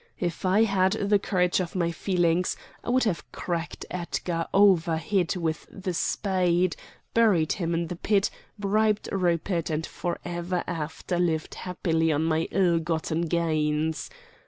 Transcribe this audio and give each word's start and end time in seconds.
If 0.17 0.47
I 0.47 0.63
had 0.63 0.93
the 0.93 1.19
courage 1.19 1.59
of 1.59 1.75
my 1.75 1.91
feelings, 1.91 2.57
I 2.83 2.89
would 2.89 3.03
have 3.03 3.31
cracked 3.31 3.85
Edgar 3.91 4.47
over 4.51 4.97
head 4.97 5.35
with 5.35 5.67
the 5.69 5.93
spade, 5.93 6.75
buried 7.13 7.51
him 7.51 7.75
in 7.75 7.85
the 7.85 7.95
pit, 7.97 8.31
bribed 8.57 9.09
Rupert, 9.11 9.69
and 9.69 9.85
forever 9.85 10.63
after 10.65 11.19
lived 11.19 11.53
happily 11.53 12.11
on 12.11 12.23
my 12.23 12.47
ill 12.49 12.79
gotten 12.79 13.27
gains. 13.27 14.09